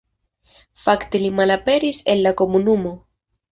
[0.85, 2.97] Fakte li malaperis el la komunumo.